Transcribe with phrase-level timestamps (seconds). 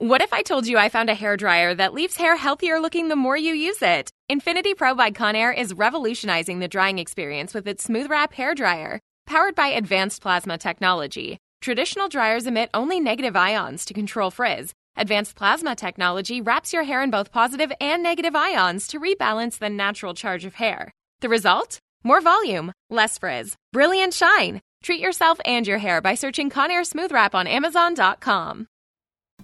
[0.00, 3.08] What if I told you I found a hair dryer that leaves hair healthier looking
[3.08, 4.12] the more you use it?
[4.28, 9.00] Infinity Pro by Conair is revolutionizing the drying experience with its smooth wrap hair dryer.
[9.26, 14.72] Powered by advanced plasma technology, traditional dryers emit only negative ions to control frizz.
[14.96, 19.68] Advanced plasma technology wraps your hair in both positive and negative ions to rebalance the
[19.68, 20.92] natural charge of hair.
[21.22, 21.80] The result?
[22.04, 24.60] More volume, less frizz, brilliant shine.
[24.80, 28.68] Treat yourself and your hair by searching Conair Smooth Wrap on Amazon.com.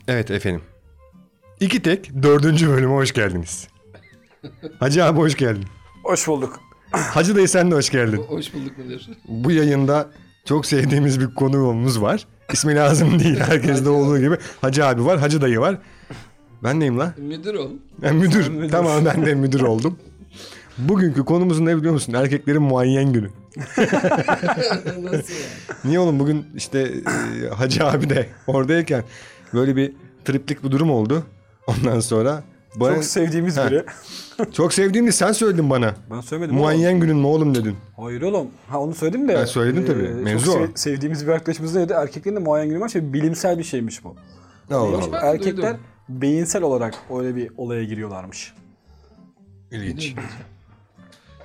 [0.09, 0.63] Evet efendim.
[1.61, 3.69] İki tek dördüncü bölüme hoş geldiniz.
[4.81, 5.65] Hacı abi hoş geldin.
[6.03, 6.61] Hoş bulduk.
[6.91, 8.17] Hacı dayı sen de hoş geldin.
[8.29, 9.03] Hoş bulduk müdür.
[9.29, 10.11] Bu yayında
[10.45, 12.27] çok sevdiğimiz bir konuğumuz var.
[12.53, 14.37] İsmi lazım değil herkeste olduğu gibi.
[14.61, 15.79] Hacı abi var, Hacı dayı var.
[16.63, 17.13] Ben neyim lan?
[17.17, 17.71] Müdür ol.
[18.03, 18.71] Ben müdür.
[18.71, 19.99] Tamam ben de müdür oldum.
[20.79, 22.13] Bugünkü konumuzun ne biliyor musun?
[22.13, 23.31] Erkeklerin muayyen günü.
[25.03, 25.77] Nasıl ya?
[25.85, 26.79] Niye oğlum bugün işte
[27.45, 29.05] e, Hacı abi de oradayken
[29.55, 29.93] böyle bir
[30.25, 31.23] triplik bir durum oldu.
[31.67, 32.43] Ondan sonra
[32.77, 33.71] bana, Çok sevdiğimiz Ha.
[33.71, 33.85] biri.
[34.53, 35.95] çok sevdiğimdi sen söyledin bana.
[36.11, 36.63] Ben söylemedim oğlum.
[36.65, 37.77] Muayyen günün mü oğlum dedin.
[37.97, 38.49] Hayır oğlum.
[38.69, 39.35] Ha onu söyledim de.
[39.35, 40.09] Ben söyledim tabii.
[40.09, 40.59] Mevzu çok o.
[40.67, 41.93] sev- sevdiğimiz bir arkadaşımız dedi.
[41.93, 42.89] Erkeklerin de muayyen günü var.
[42.89, 44.17] Şey, bilimsel bir şeymiş bu.
[44.71, 45.07] Allah Neymiş?
[45.09, 45.17] Allah.
[45.21, 45.81] Erkekler duydum.
[46.09, 48.55] beyinsel olarak öyle bir olaya giriyorlarmış.
[49.71, 50.15] İlginç.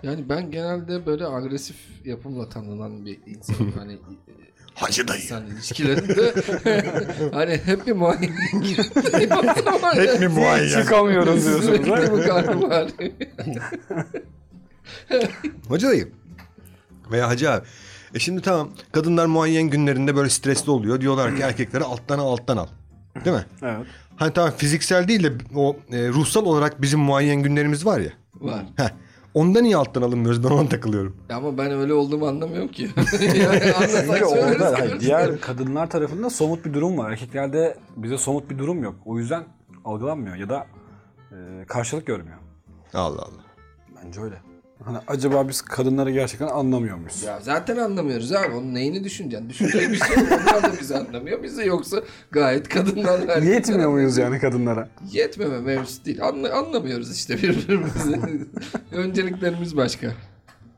[0.03, 3.71] Yani ben genelde böyle agresif yapımla tanınan bir insanım.
[3.77, 3.97] Hani
[4.79, 5.21] Hacı dayı.
[5.21, 6.33] insan ilişkilerinde
[7.33, 8.29] hani hep bir muayene
[9.93, 10.81] Hep mi muayyen?
[10.81, 11.65] Çıkamıyoruz diyorsunuz.
[11.65, 12.87] Sürekli bu var.
[15.69, 16.11] Hacı dayı.
[17.11, 17.65] Veya hacı abi.
[18.13, 21.01] E şimdi tamam kadınlar muayyen günlerinde böyle stresli oluyor.
[21.01, 22.67] Diyorlar ki erkeklere alttan al alttan al.
[23.25, 23.45] Değil mi?
[23.61, 23.87] Evet.
[24.15, 28.11] Hani tamam fiziksel değil de o e, ruhsal olarak bizim muayyen günlerimiz var ya.
[28.33, 28.65] var.
[28.77, 28.89] Heh.
[29.33, 30.43] Onda niye alttan alınmıyoruz?
[30.43, 31.17] Ben ona takılıyorum.
[31.33, 32.89] Ama ben öyle olduğumu anlamıyorum ki.
[33.35, 37.11] yani anlasak orada hayır, diğer kadınlar tarafında somut bir durum var.
[37.11, 38.95] Erkeklerde bize somut bir durum yok.
[39.05, 39.43] O yüzden
[39.85, 40.67] algılanmıyor ya da
[41.31, 42.37] e, karşılık görmüyor.
[42.93, 43.43] Allah Allah.
[43.95, 44.35] Bence öyle.
[44.85, 47.23] Hani acaba biz kadınları gerçekten anlamıyor muyuz?
[47.23, 48.55] Ya zaten anlamıyoruz abi.
[48.55, 49.49] Onun neyini düşüneceksin?
[49.49, 50.27] Düşünecek bir şey yok.
[50.31, 51.43] Onlar da bizi anlamıyor.
[51.43, 51.97] Bizi yoksa
[52.31, 54.89] gayet kadınlar erkekler Yetmiyor muyuz yani kadınlara?
[55.11, 56.21] Yetmeme mevzusu değil.
[56.23, 58.19] Anla- anlamıyoruz işte birbirimizi.
[58.91, 60.11] Önceliklerimiz başka.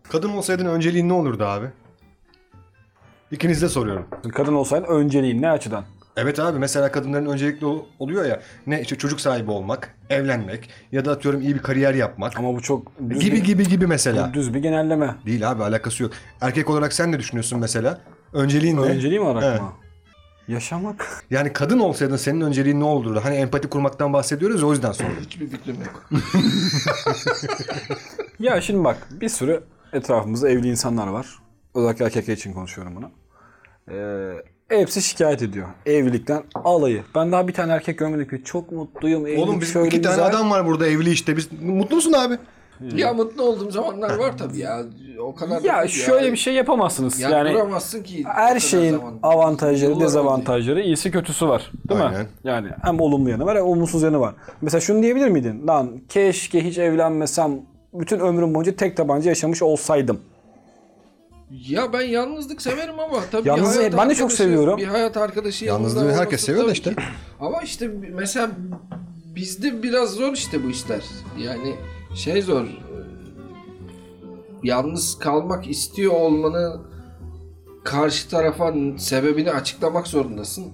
[0.09, 1.67] Kadın olsaydın önceliğin ne olurdu abi?
[3.31, 4.05] İkinize soruyorum.
[4.33, 5.83] Kadın olsaydın önceliğin ne açıdan?
[6.17, 8.41] Evet abi mesela kadınların öncelikli ol- oluyor ya.
[8.67, 12.39] Ne işte çocuk sahibi olmak, evlenmek ya da atıyorum iyi bir kariyer yapmak.
[12.39, 14.33] Ama bu çok düz gibi bir, gibi gibi mesela.
[14.33, 15.15] düz bir genelleme.
[15.25, 16.11] Değil abi alakası yok.
[16.41, 18.01] Erkek olarak sen ne düşünüyorsun mesela?
[18.33, 18.81] Önceliğin ne?
[18.81, 19.61] Önceliğim olarak Evet.
[19.61, 19.71] mı?
[20.47, 21.23] Yaşamak.
[21.29, 23.19] Yani kadın olsaydın senin önceliğin ne olurdu?
[23.23, 25.15] Hani empati kurmaktan bahsediyoruz o yüzden sordum.
[25.21, 26.09] Hiçbir fikrim yok.
[28.39, 31.27] Ya şimdi bak bir sürü etrafımızda evli insanlar var.
[31.75, 33.09] Özellikle erkekler için konuşuyorum bunu.
[33.91, 34.33] Ee,
[34.79, 35.67] hepsi şikayet ediyor.
[35.85, 37.03] Evlilikten alayı.
[37.15, 39.27] Ben daha bir tane erkek görmedim ki çok mutluyum.
[39.27, 40.29] Evlilik Oğlum bizim şöyle iki tane güzel.
[40.29, 41.37] adam var burada evli işte.
[41.37, 42.37] Biz mutlu musun abi?
[42.95, 44.81] ya mutlu olduğum zamanlar var tabii ya.
[45.19, 47.19] O kadar da Ya değil şöyle bir şey yapamazsınız.
[47.19, 48.23] Ya yani duramazsın ki.
[48.25, 49.19] o her kadar şeyin zaman.
[49.23, 51.71] avantajları, Yıllar dezavantajları, iyisi kötüsü var.
[51.89, 52.21] Değil Aynen.
[52.21, 52.27] mi?
[52.43, 54.33] Yani hem olumlu yanı var hem olumsuz yanı var.
[54.61, 55.67] Mesela şunu diyebilir miydin?
[55.67, 57.51] Lan keşke hiç evlenmesem,
[57.93, 60.19] bütün ömrüm boyunca tek tabanca yaşamış olsaydım.
[61.51, 64.77] Ya ben yalnızlık severim ama tabii Yalnızlığı hayat ben de çok arkadaşı- seviyorum.
[64.77, 66.89] Bir hayat arkadaşı Yalnızlığı herkes olması seviyor da tabii işte.
[66.95, 67.01] ki.
[67.39, 68.51] Ama işte mesela
[69.35, 71.01] bizde biraz zor işte bu işler.
[71.37, 71.75] Yani
[72.15, 72.61] şey zor.
[72.65, 72.69] e,
[74.63, 76.81] Yalnız kalmak istiyor olmanı
[77.83, 80.65] karşı tarafa sebebini açıklamak zorundasın.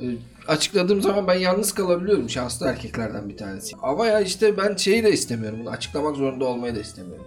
[0.00, 0.04] E,
[0.48, 3.76] Açıkladığım zaman ben yalnız kalabiliyorum şanslı erkeklerden bir tanesi.
[3.82, 5.58] Ama ya işte ben şeyi de istemiyorum.
[5.60, 7.24] Bunu açıklamak zorunda olmayı da istemiyorum.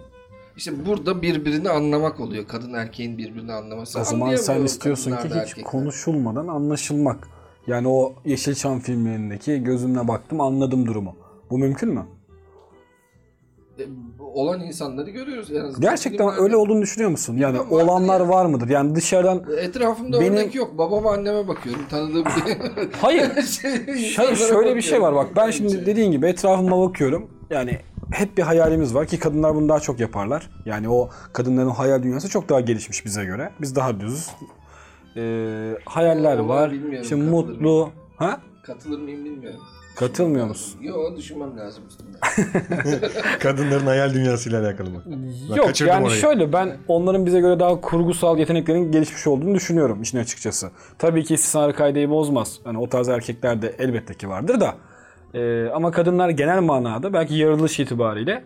[0.58, 2.46] İşte burada birbirini anlamak oluyor.
[2.48, 4.00] Kadın erkeğin birbirini anlaması.
[4.00, 5.64] O zaman sen istiyorsun ki hiç erkekler.
[5.64, 7.28] konuşulmadan anlaşılmak.
[7.66, 11.16] Yani o Yeşilçam filmlerindeki gözümle baktım anladım durumu.
[11.50, 12.06] Bu mümkün mü?
[13.78, 13.82] E,
[14.20, 15.80] olan insanları görüyoruz en azından.
[15.80, 16.42] Gerçekten Filmlerde.
[16.42, 17.36] öyle olduğunu düşünüyor musun?
[17.36, 18.28] Yani Bilmiyorum, olanlar ya.
[18.28, 18.68] var mıdır?
[18.68, 20.78] Yani dışarıdan Etrafımda Benim- örnek yok.
[20.78, 21.82] Babama anneme bakıyorum.
[21.90, 22.24] Tanıdığım.
[23.00, 23.42] Hayır.
[23.42, 25.36] Şey, Şöyle, şöyle bir şey var bakıyorum.
[25.36, 27.30] bak ben şimdi dediğin gibi etrafıma bakıyorum.
[27.50, 27.78] Yani
[28.12, 30.50] hep bir hayalimiz var ki kadınlar bunu daha çok yaparlar.
[30.64, 33.50] Yani o kadınların hayal dünyası çok daha gelişmiş bize göre.
[33.60, 34.30] Biz daha düz.
[35.16, 36.72] Ee, hayaller Vallahi var.
[36.72, 37.90] bilmiyorum İşte katılır mutlu.
[38.16, 38.40] Ha?
[38.62, 39.60] Katılır mıyım bilmiyorum.
[39.96, 40.80] Katılmıyor musun?
[40.82, 42.18] Yok düşünmem lazım üstünde.
[43.40, 45.02] Kadınların hayal dünyasıyla alakalı mı?
[45.06, 46.20] Ben Yok kaçırdım yani orayı.
[46.20, 50.70] şöyle ben onların bize göre daha kurgusal yeteneklerin gelişmiş olduğunu düşünüyorum işin açıkçası.
[50.98, 52.58] Tabii ki istisnai kaideyi bozmaz.
[52.64, 54.74] Hani o tarz erkekler de elbette ki vardır da.
[55.34, 58.44] Ee, ama kadınlar genel manada belki yaratılış itibariyle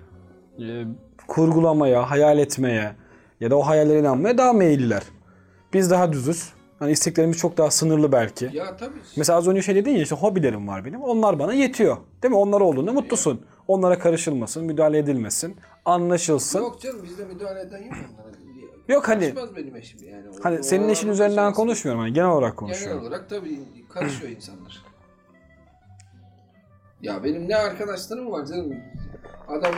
[0.59, 0.85] e,
[1.27, 2.93] kurgulamaya, hayal etmeye
[3.41, 5.03] ya da o hayallere inanmaya daha meyilliler.
[5.73, 6.53] Biz daha düzüz.
[6.79, 8.51] Hani isteklerimiz çok daha sınırlı belki.
[8.53, 8.93] ya tabii.
[9.17, 11.03] Mesela az önce şey dedin ya işte hobilerim var benim.
[11.03, 11.97] Onlar bana yetiyor.
[12.23, 12.39] Değil mi?
[12.39, 13.41] Onlar olduğunda mutlusun.
[13.69, 16.59] Onlara karışılmasın, müdahale edilmesin, anlaşılsın.
[16.59, 18.33] Yok canım bizde müdahale eden yok onlara.
[18.89, 20.25] Yok hani Karışmaz benim eşim yani.
[20.41, 23.03] O- hani o senin eşin üzerinden konuşmuyorum hani genel olarak Genel konuşuyorum.
[23.03, 24.83] olarak tabii karışıyor insanlar.
[27.03, 28.75] Ya benim ne arkadaşlarım var canım.
[29.49, 29.75] Adam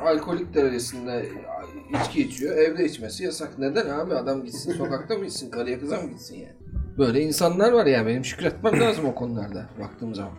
[0.00, 1.28] alkolik derecesinde
[2.00, 2.56] içki içiyor.
[2.56, 3.58] Evde içmesi yasak.
[3.58, 4.14] Neden abi?
[4.14, 5.50] Adam gitsin sokakta mı içsin?
[5.50, 6.54] Karıya kıza mı gitsin yani?
[6.98, 10.32] Böyle insanlar var ya benim şükretmem lazım o konularda baktığım zaman.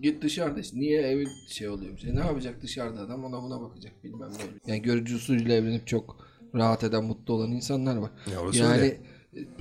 [0.00, 0.80] Git dışarıda işte.
[0.80, 2.04] Niye evi şey oluyormuş?
[2.04, 4.72] E ne yapacak dışarıda adam ona buna bakacak bilmem ne.
[4.72, 6.16] Yani görücü usulüyle evlenip çok
[6.54, 8.10] rahat eden mutlu olan insanlar var.
[8.32, 9.00] Ya yani öyle.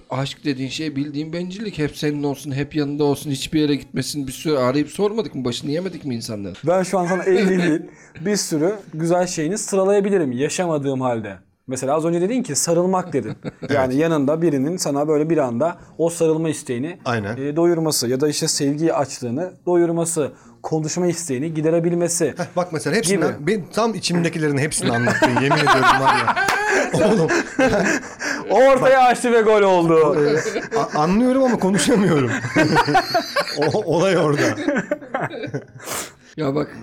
[0.09, 1.77] Aşk dediğin şey bildiğin bencillik.
[1.77, 4.27] Hep senin olsun, hep yanında olsun, hiçbir yere gitmesin.
[4.27, 5.45] Bir sürü arayıp sormadık mı?
[5.45, 6.57] Başını yemedik mi insanların?
[6.67, 7.91] Ben şu an sana evliliğin
[8.25, 11.37] bir sürü güzel şeyini sıralayabilirim yaşamadığım halde.
[11.67, 13.33] Mesela az önce dedin ki sarılmak dedin.
[13.69, 17.37] Yani yanında birinin sana böyle bir anda o sarılma isteğini Aynen.
[17.37, 20.31] e, doyurması ya da işte sevgi açlığını doyurması,
[20.63, 22.33] konuşma isteğini giderebilmesi.
[22.37, 23.47] Heh, bak mesela hepsinden Gibi.
[23.47, 26.35] ben tam içimdekilerin hepsini anlattın yemin ediyorum var ya.
[27.05, 27.29] Oğlum
[28.49, 30.17] Ortaya açtı ve gol oldu.
[30.77, 32.31] a- anlıyorum ama konuşamıyorum.
[33.73, 34.55] o, olay orada.
[36.37, 36.77] Ya bak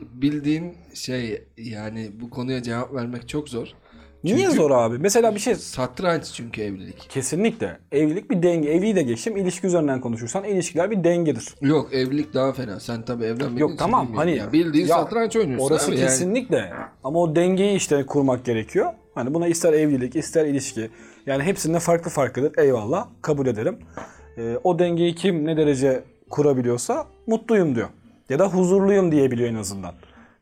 [0.00, 3.68] bildiğin şey yani bu konuya cevap vermek çok zor.
[4.24, 4.98] Niye Çünkü zor abi?
[4.98, 7.10] Mesela bir şey Satranç çünkü evlilik.
[7.10, 7.78] Kesinlikle.
[7.92, 8.68] Evlilik bir denge.
[8.70, 9.36] Evliliği de geçtim.
[9.36, 11.54] İlişki üzerinden konuşursan ilişkiler bir dengedir.
[11.60, 12.80] Yok evlilik daha fena.
[12.80, 16.04] Sen tabii evlenmediğin Yok tamam hani Ya bildiğin ya satranç oynuyorsun Orası abi yani.
[16.06, 16.72] kesinlikle.
[17.04, 18.92] Ama o dengeyi işte kurmak gerekiyor.
[19.14, 20.90] Hani buna ister evlilik, ister ilişki.
[21.26, 22.58] Yani hepsinde farklı farklıdır.
[22.58, 23.08] Eyvallah.
[23.22, 23.78] Kabul ederim.
[24.38, 27.88] Ee, o dengeyi kim ne derece kurabiliyorsa mutluyum diyor.
[28.28, 29.94] Ya da huzurluyum diyebiliyor en azından.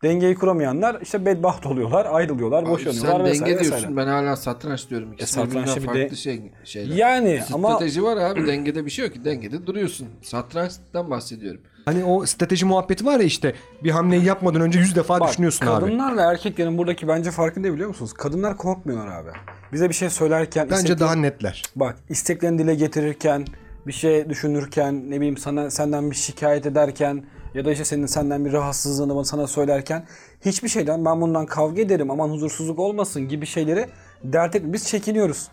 [0.03, 3.73] Dengeyi kuramayanlar işte bedbaht oluyorlar, ayrılıyorlar, boşanıyorlar Sen vesaire denge diyorsun.
[3.77, 3.97] vesaire.
[3.97, 5.13] Ben hala satranç diyorum.
[5.13, 6.97] İkisi satrançta birbirinden bir farklı de- şey, şeyler.
[6.97, 8.47] Yani ama Strateji var abi.
[8.47, 9.25] Dengede bir şey yok ki.
[9.25, 10.09] Dengede duruyorsun.
[10.23, 11.61] Satrançtan bahsediyorum.
[11.85, 13.55] Hani o strateji muhabbeti var ya işte
[13.85, 15.81] bir hamleyi yapmadan önce yüz defa Bak, düşünüyorsun abi.
[15.85, 18.13] kadınlarla erkeklerin buradaki bence farkı ne biliyor musunuz?
[18.13, 19.31] Kadınlar korkmuyorlar abi.
[19.73, 21.63] Bize bir şey söylerken Bence istekleri- daha netler.
[21.77, 23.45] Bak isteklerini dile getirirken,
[23.87, 27.25] bir şey düşünürken, ne bileyim sana senden bir şikayet ederken
[27.55, 30.07] ya da işte senin senden bir rahatsızlığını bana sana söylerken
[30.45, 33.87] hiçbir şeyden ben bundan kavga ederim aman huzursuzluk olmasın gibi şeyleri
[34.25, 34.73] dert etme.
[34.73, 35.49] Biz çekiniyoruz.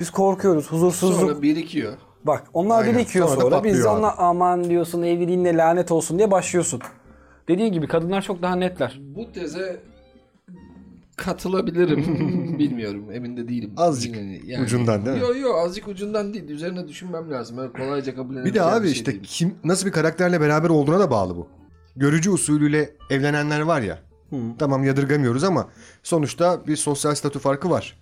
[0.00, 0.72] Biz korkuyoruz.
[0.72, 1.20] Huzursuzluk.
[1.20, 1.92] Sonra birikiyor.
[2.24, 2.94] Bak onlar Aynen.
[2.94, 3.64] birikiyor Sonra sonra.
[3.64, 6.80] Biz ona aman diyorsun evliliğinle lanet olsun diye başlıyorsun.
[7.48, 9.00] Dediğin gibi kadınlar çok daha netler.
[9.00, 9.80] Bu teze
[11.18, 12.04] katılabilirim.
[12.58, 13.04] Bilmiyorum.
[13.12, 13.72] Emin de değilim.
[13.76, 15.22] Azıcık Yani- ucundan değil mi?
[15.22, 16.48] Yok yok azıcık ucundan değil.
[16.48, 17.58] Üzerine düşünmem lazım.
[17.58, 19.22] Öyle kolayca kabul Bir de abi şey işte değil.
[19.26, 21.48] kim nasıl bir karakterle beraber olduğuna da bağlı bu.
[21.96, 23.98] Görücü usulüyle evlenenler var ya.
[24.58, 25.68] Tamam yadırgamıyoruz ama
[26.02, 27.98] sonuçta bir sosyal statü farkı var.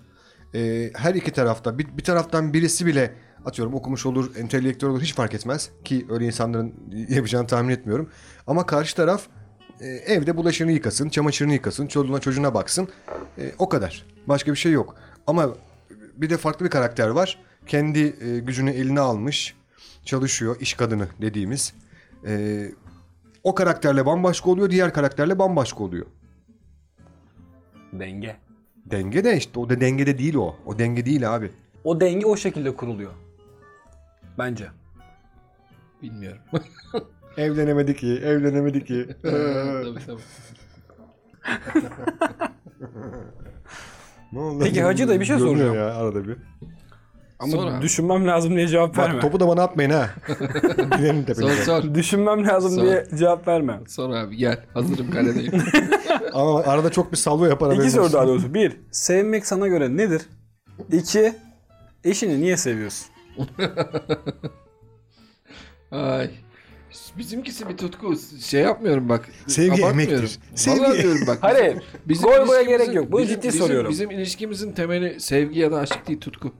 [0.54, 3.14] Ee, her iki tarafta bir, bir taraftan birisi bile
[3.44, 6.74] atıyorum okumuş olur, entelektüel olur hiç fark etmez ki öyle insanların
[7.08, 8.10] yapacağını tahmin etmiyorum.
[8.46, 9.22] Ama karşı taraf
[9.80, 12.88] e, evde bulaşığını yıkasın, çamaşırını yıkasın, çoluğuna çocuğuna baksın.
[13.38, 14.06] E, o kadar.
[14.26, 14.96] Başka bir şey yok.
[15.26, 15.48] Ama
[16.16, 17.38] bir de farklı bir karakter var.
[17.66, 19.54] Kendi e, gücünü eline almış,
[20.04, 21.74] çalışıyor, iş kadını dediğimiz.
[22.26, 22.64] E,
[23.44, 26.06] o karakterle bambaşka oluyor, diğer karakterle bambaşka oluyor.
[27.92, 28.36] Denge.
[28.76, 30.56] Denge de işte o da dengede değil o.
[30.66, 31.52] O denge değil abi.
[31.84, 33.12] O denge o şekilde kuruluyor.
[34.38, 34.68] Bence.
[36.02, 36.42] Bilmiyorum.
[37.36, 39.06] Evlenemedi ki, evlenemedi ki.
[39.22, 40.20] tabii tabii.
[44.32, 44.64] ne oldu?
[44.64, 45.76] Peki Hacı da bir şey Görünüyor soracağım.
[45.88, 46.36] ya arada bir.
[47.38, 47.82] Ama Sor abi.
[47.82, 49.14] düşünmem lazım diye cevap verme.
[49.14, 50.10] Bak topu da bana atmayın ha.
[50.96, 51.64] Gidelim Sor tepenize.
[51.64, 51.94] sor.
[51.94, 52.82] Düşünmem lazım Sor.
[52.82, 53.80] diye cevap verme.
[53.88, 54.64] Sor abi gel.
[54.74, 55.52] Hazırım kaledeyim.
[56.32, 57.66] Ama arada çok bir salvo yapar.
[57.66, 58.14] İki haberiniz soru olsun.
[58.14, 58.54] daha doğrusu.
[58.54, 60.22] Bir, sevmek sana göre nedir?
[60.92, 61.34] İki,
[62.04, 63.06] eşini niye seviyorsun?
[65.90, 66.30] Ay.
[67.18, 68.14] Bizimkisi bir tutku.
[68.40, 69.28] Şey yapmıyorum bak.
[69.46, 70.38] Sevgi emektir.
[70.54, 71.38] Sevgi- Vallahi diyorum bak.
[71.42, 73.12] Hayır, Bizim gol goya gerek yok.
[73.12, 73.90] Bunu ciddi bizim- soruyorum.
[73.90, 76.52] Bizim ilişkimizin temeli sevgi ya da aşk değil tutku.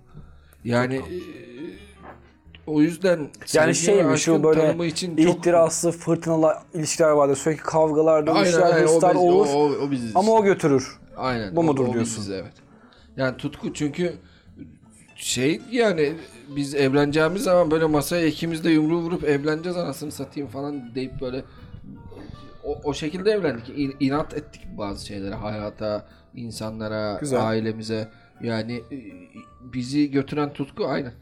[0.65, 1.17] Yani e,
[2.67, 5.37] o yüzden Yani şey mi şu böyle tanımı için çok...
[5.37, 7.37] ihtiraslı, fırtınalı ilişkiler vardır.
[7.37, 9.47] Sürekli kavgalar, dövüşler, o, hırslar olur.
[9.47, 10.33] o, o, o biziz Ama işte.
[10.33, 10.99] o götürür.
[11.17, 11.57] Aynen.
[11.57, 12.17] bu o- mudur o diyorsun?
[12.19, 12.53] biziz, evet.
[13.17, 14.15] Yani tutku çünkü
[15.17, 16.13] şey yani
[16.57, 21.45] biz evleneceğimiz zaman böyle masaya ikimiz de yumruğu vurup evleneceğiz anasını satayım falan deyip böyle
[22.65, 23.69] o, o şekilde evlendik.
[23.69, 27.47] İn- inat ettik bazı şeylere hayata, insanlara, Güzel.
[27.49, 28.09] ailemize.
[28.43, 28.97] Yani e,
[29.73, 31.13] bizi götüren tutku aynı.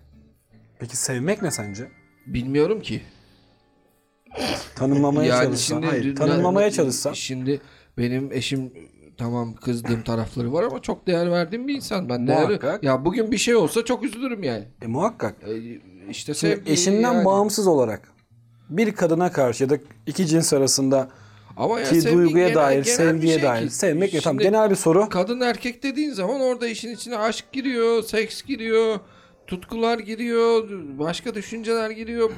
[0.78, 1.88] Peki sevmek ne sence?
[2.26, 3.02] Bilmiyorum ki.
[4.76, 5.82] Tanımlamaya çalışsan.
[5.82, 7.12] Hayır, dünya- tanımlamaya çalışsan.
[7.12, 7.60] Şimdi
[7.98, 8.72] benim eşim
[9.18, 12.08] tamam kızdığım tarafları var ama çok değer verdiğim bir insan.
[12.08, 12.82] Ben değer Muhakkak.
[12.84, 14.64] ya bugün bir şey olsa çok üzülürüm yani.
[14.82, 15.36] E, muhakkak.
[15.48, 15.80] E,
[16.10, 17.24] işte sevgi eşinden yani.
[17.24, 18.12] bağımsız olarak
[18.70, 21.08] bir kadına karşı ya da iki cins arasında
[21.56, 23.68] ama ya ki sevgi duyguya genel- dair, genel sevgiye şey dair.
[23.68, 23.74] ki.
[23.74, 24.10] Sevmek?
[24.22, 25.08] Tamam Şimdi genel bir soru.
[25.08, 29.00] Kadın erkek dediğin zaman orada işin içine aşk giriyor, seks giriyor,
[29.46, 30.68] tutkular giriyor,
[30.98, 32.30] başka düşünceler giriyor.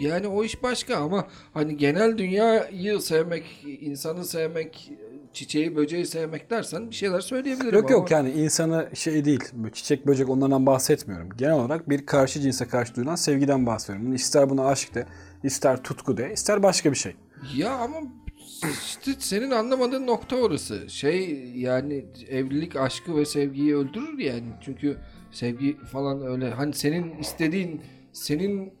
[0.00, 3.44] Yani o iş başka ama hani genel dünyayı sevmek,
[3.80, 4.92] insanı sevmek,
[5.32, 7.74] çiçeği böceği sevmek dersen bir şeyler söyleyebilirim.
[7.74, 9.40] Yok yok ama- yani insanı şey değil.
[9.72, 11.28] Çiçek böcek onlardan bahsetmiyorum.
[11.36, 14.14] Genel olarak bir karşı cinse karşı duyulan sevgiden bahsediyorum.
[14.14, 15.06] İster buna aşk de,
[15.44, 17.16] ister tutku de, ister başka bir şey.
[17.56, 17.96] Ya ama
[18.86, 20.90] işte senin anlamadığın nokta orası.
[20.90, 24.44] Şey yani evlilik aşkı ve sevgiyi öldürür yani.
[24.60, 24.96] Çünkü
[25.32, 27.80] sevgi falan öyle hani senin istediğin
[28.12, 28.72] senin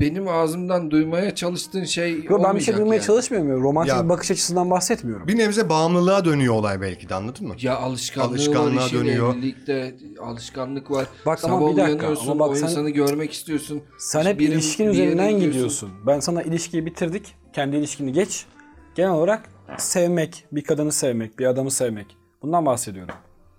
[0.00, 3.06] benim ağzımdan duymaya çalıştığın şey Yo, ben bir şey duymaya yani.
[3.06, 3.62] çalışmıyorum.
[3.62, 5.28] Romantik Ya- bir bakış açısından bahsetmiyorum.
[5.28, 7.54] Bir nebze bağımlılığa dönüyor olay belki de anladın mı?
[7.60, 9.34] Ya alışkanlığı Alışkanlığa var işin dönüyor.
[9.34, 11.06] evlilikte alışkanlık var.
[11.26, 13.82] Bak ama Sabah bir dakika, uyanıyorsun ama bak o sen- insanı görmek istiyorsun.
[13.98, 15.52] Sen hep Birim- ilişkin bir yere üzerinden gidiyorsun.
[15.52, 15.90] gidiyorsun.
[16.06, 17.34] Ben sana ilişkiyi bitirdik.
[17.52, 18.46] Kendi ilişkini geç.
[18.94, 22.16] Genel olarak sevmek, bir kadını sevmek, bir adamı sevmek.
[22.42, 23.14] Bundan bahsediyorum.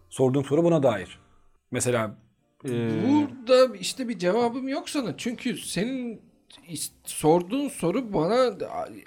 [0.10, 1.20] Sorduğum soru buna dair.
[1.72, 2.18] Mesela
[2.66, 5.18] e, Burada işte bir cevabım yok sana.
[5.18, 6.22] Çünkü senin
[7.04, 8.58] sorduğun soru bana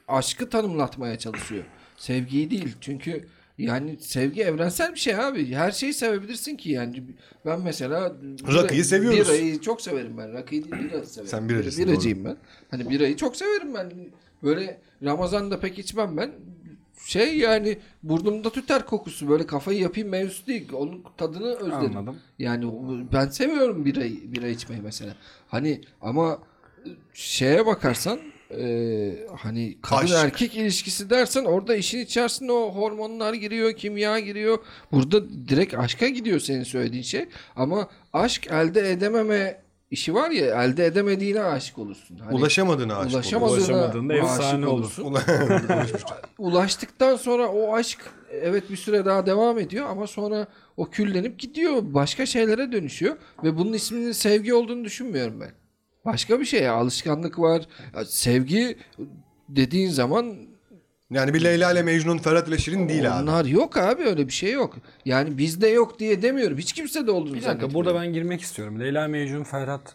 [0.08, 1.64] aşkı tanımlatmaya çalışıyor.
[1.96, 2.76] Sevgiyi değil.
[2.80, 3.24] Çünkü
[3.58, 5.54] yani sevgi evrensel bir şey abi.
[5.54, 7.02] Her şeyi sevebilirsin ki yani.
[7.46, 8.12] Ben mesela
[8.54, 9.28] Rakıyı seviyoruz.
[9.28, 10.32] Birayı çok severim ben.
[10.32, 11.30] Rakıyı değil bira severim.
[11.30, 12.36] Sen biracısın, Biracıyım ben.
[12.70, 13.92] Hani birayı çok severim ben.
[14.42, 16.32] Böyle Ramazan'da pek içmem ben.
[17.06, 20.72] Şey yani burnumda tüter kokusu böyle kafayı yapayım mevzusu değil.
[20.72, 21.96] Onun tadını özlerim.
[21.96, 22.16] Anladım.
[22.38, 22.72] Yani
[23.12, 25.14] ben seviyorum birayı, bira içmeyi mesela.
[25.48, 26.38] Hani ama
[27.14, 28.18] şeye bakarsan
[28.50, 30.14] e, hani kadın Aşk.
[30.14, 34.58] erkek ilişkisi dersen orada işin içerisinde o hormonlar giriyor, kimya giriyor.
[34.92, 37.28] Burada direkt aşka gidiyor senin söylediğin şey.
[37.56, 42.18] Ama aşk elde edememe işi var ya elde edemediğine aşık olursun.
[42.18, 44.80] Hani Ulaşamadığına aşık ulaşamadığına Ulaşamadığında aşık efsane olur.
[44.82, 45.14] olursun.
[46.38, 47.98] Ulaştıktan sonra o aşk
[48.30, 51.72] evet bir süre daha devam ediyor ama sonra o küllenip gidiyor.
[51.82, 55.50] Başka şeylere dönüşüyor ve bunun isminin sevgi olduğunu düşünmüyorum ben.
[56.04, 57.62] Başka bir şey ya alışkanlık var.
[57.96, 58.78] Ya Sevgi
[59.49, 60.37] dediğin zaman
[61.11, 63.23] Yani bir Leyla ile Mecnun, Ferhat ile Şirin değil abi.
[63.23, 64.75] onlar yok abi öyle bir şey yok.
[65.04, 66.58] Yani bizde yok diye demiyorum.
[66.58, 68.80] Hiç kimse de olduğunu bir dakika burada ben girmek istiyorum.
[68.80, 69.94] Leyla Mecnun Ferhat.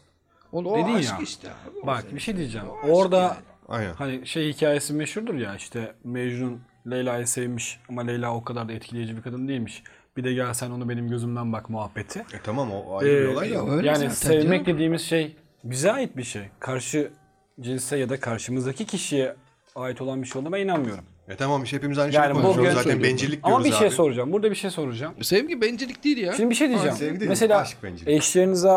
[0.51, 1.17] o, o dedin aşk ya.
[1.23, 1.47] işte.
[1.47, 1.87] abi.
[1.87, 2.67] Bak bir şey diyeceğim.
[2.89, 3.37] Orada
[3.67, 3.93] Aynen.
[3.93, 6.61] hani şey hikayesi meşhurdur ya işte Mecnun
[6.91, 9.83] Leyla'yı sevmiş ama Leyla o kadar da etkileyici bir kadın değilmiş.
[10.17, 12.19] Bir de gel sen onu benim gözümden bak muhabbeti.
[12.19, 13.69] E tamam o ayrı bir Ee, olay da.
[13.71, 14.65] öyle yani sevmek canım.
[14.65, 16.41] dediğimiz şey bize ait bir şey.
[16.59, 17.11] Karşı
[17.59, 19.35] cinse ya da karşımızdaki kişiye
[19.75, 21.03] ait olan bir şey olduğuna ben inanmıyorum.
[21.27, 23.87] E tamam işte hepimiz aynı şeyi Yani konuşuyoruz bugün zaten bencillik diyoruz Ama bir şey
[23.87, 23.95] abi.
[23.95, 24.31] soracağım.
[24.31, 25.13] Burada bir şey soracağım.
[25.23, 26.33] Sevgi bencillik değil ya.
[26.33, 26.95] Şimdi bir şey diyeceğim.
[26.97, 28.07] sevgi değil, Mesela aşk bencillik.
[28.09, 28.69] eşlerinize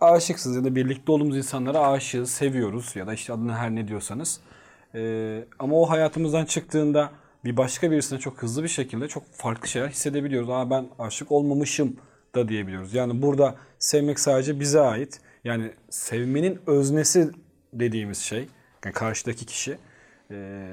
[0.00, 4.40] aşıksınız ya da birlikte olduğumuz insanlara aşığız, seviyoruz ya da işte adını her ne diyorsanız.
[4.94, 7.10] Ee, ama o hayatımızdan çıktığında
[7.44, 10.50] bir başka birisine çok hızlı bir şekilde çok farklı şeyler hissedebiliyoruz.
[10.50, 11.96] Aa ben aşık olmamışım
[12.34, 12.94] da diyebiliyoruz.
[12.94, 15.20] Yani burada sevmek sadece bize ait.
[15.44, 17.30] Yani sevmenin öznesi
[17.72, 18.48] dediğimiz şey,
[18.84, 19.78] yani karşıdaki kişi
[20.30, 20.66] e,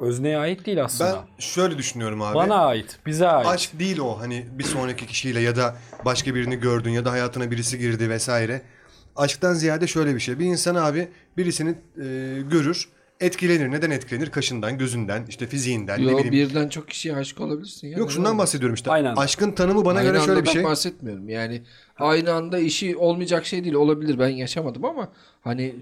[0.00, 1.12] özneye ait değil aslında.
[1.14, 2.34] Ben şöyle düşünüyorum abi.
[2.34, 3.46] Bana ait, bize ait.
[3.46, 7.50] Aşk değil o hani bir sonraki kişiyle ya da başka birini gördün ya da hayatına
[7.50, 8.62] birisi girdi vesaire.
[9.16, 10.38] Aşktan ziyade şöyle bir şey.
[10.38, 12.04] Bir insan abi birisini e,
[12.50, 12.88] görür,
[13.20, 13.70] etkilenir.
[13.70, 14.30] Neden etkilenir?
[14.30, 16.32] Kaşından, gözünden, işte fiziğinden, ne Yo, bileyim.
[16.32, 17.88] birden çok kişiye aşık olabilirsin.
[17.88, 17.98] Ya.
[17.98, 18.90] Yok Ne şundan bahsediyorum işte.
[18.90, 19.16] Aynen.
[19.16, 20.64] Aşkın tanımı bana Aynı göre şöyle bir şey.
[20.64, 21.28] bahsetmiyorum.
[21.28, 21.62] Yani
[22.02, 23.74] aynı anda işi olmayacak şey değil.
[23.74, 25.08] Olabilir ben yaşamadım ama
[25.40, 25.74] hani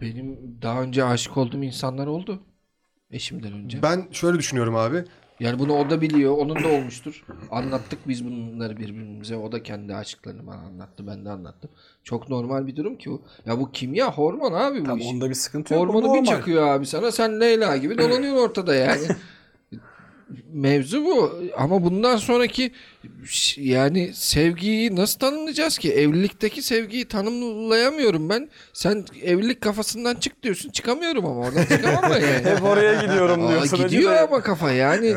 [0.00, 2.40] benim daha önce aşık olduğum insanlar oldu.
[3.10, 3.82] Eşimden önce.
[3.82, 5.04] Ben şöyle düşünüyorum abi.
[5.40, 6.38] Yani bunu o da biliyor.
[6.38, 7.24] Onun da olmuştur.
[7.50, 9.36] Anlattık biz bunları birbirimize.
[9.36, 11.06] O da kendi aşklarını bana anlattı.
[11.06, 11.70] Ben de anlattım.
[12.04, 13.22] Çok normal bir durum ki bu.
[13.46, 15.06] Ya bu kimya hormon abi bu Tamam, iş.
[15.06, 15.82] onda bir sıkıntı yok.
[15.82, 16.24] bu Hormonu bir normal.
[16.24, 17.12] çakıyor abi sana.
[17.12, 19.02] Sen Leyla gibi dolanıyorsun ortada yani.
[20.52, 21.32] mevzu bu.
[21.56, 22.72] Ama bundan sonraki
[23.56, 25.92] yani sevgiyi nasıl tanımlayacağız ki?
[25.92, 28.48] Evlilikteki sevgiyi tanımlayamıyorum ben.
[28.72, 30.70] Sen evlilik kafasından çık diyorsun.
[30.70, 32.44] Çıkamıyorum ama oradan çıkamam ben yani.
[32.56, 33.76] Hep oraya gidiyorum Aa, diyorsun.
[33.76, 35.14] hacı gidiyor ama kafa yani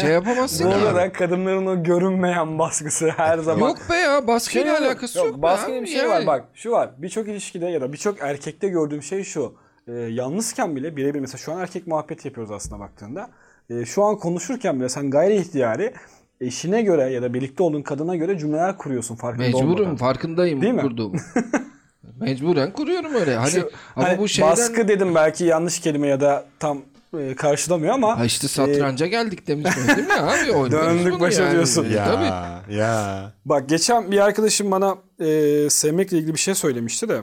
[0.00, 3.68] şey yapamazsın Bu arada kadınların o görünmeyen baskısı her zaman.
[3.68, 5.38] Yok be ya baskıyla Şey yok, alakası yok.
[5.38, 6.08] be Baskı bir şey yani.
[6.08, 9.54] var bak şu var birçok ilişkide ya da birçok erkekte gördüğüm şey şu.
[9.88, 13.30] Ee, yalnızken bile birebir mesela şu an erkek muhabbet yapıyoruz aslında baktığında.
[13.70, 15.94] Ee, şu an konuşurken bile sen gayri ihtiyari
[16.40, 19.96] eşine göre ya da birlikte olduğun kadına göre cümleler kuruyorsun farkında Mecburum olmadan.
[19.96, 20.80] farkındayım Değil mi?
[20.82, 21.16] kurduğum.
[22.20, 23.36] Mecburen kuruyorum öyle.
[23.36, 26.82] Hani Şu- ama hani bu şeyden Baskı dedim belki yanlış kelime ya da tam
[27.18, 30.52] e, karşılamıyor ama ha işte satranca geldik demiştim değil mi abi?
[30.56, 31.86] Oynuyoruz Döndük başa diyorsun.
[31.90, 32.04] Ya.
[32.04, 32.74] Tabii.
[32.74, 33.32] ya.
[33.44, 37.22] Bak geçen bir arkadaşım bana e, sevmekle ilgili bir şey söylemişti de